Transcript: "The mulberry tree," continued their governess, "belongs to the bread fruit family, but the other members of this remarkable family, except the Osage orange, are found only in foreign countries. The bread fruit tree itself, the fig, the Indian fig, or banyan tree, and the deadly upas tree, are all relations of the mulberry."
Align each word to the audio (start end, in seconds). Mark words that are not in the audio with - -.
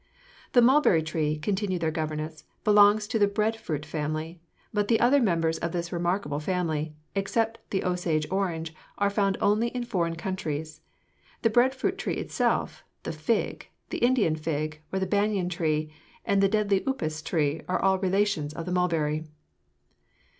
"The 0.53 0.63
mulberry 0.63 1.03
tree," 1.03 1.37
continued 1.37 1.81
their 1.81 1.91
governess, 1.91 2.43
"belongs 2.63 3.05
to 3.05 3.19
the 3.19 3.27
bread 3.27 3.55
fruit 3.55 3.85
family, 3.85 4.41
but 4.73 4.87
the 4.87 4.99
other 4.99 5.19
members 5.19 5.59
of 5.59 5.73
this 5.73 5.91
remarkable 5.93 6.39
family, 6.39 6.95
except 7.13 7.59
the 7.69 7.83
Osage 7.85 8.25
orange, 8.31 8.73
are 8.97 9.11
found 9.11 9.37
only 9.39 9.67
in 9.67 9.83
foreign 9.83 10.15
countries. 10.15 10.81
The 11.43 11.51
bread 11.51 11.75
fruit 11.75 11.99
tree 11.99 12.15
itself, 12.15 12.83
the 13.03 13.11
fig, 13.13 13.67
the 13.91 13.99
Indian 13.99 14.35
fig, 14.35 14.81
or 14.91 14.99
banyan 15.05 15.49
tree, 15.49 15.93
and 16.25 16.41
the 16.41 16.49
deadly 16.49 16.81
upas 16.87 17.21
tree, 17.21 17.61
are 17.67 17.79
all 17.79 17.99
relations 17.99 18.55
of 18.55 18.65
the 18.65 18.71
mulberry." 18.71 19.25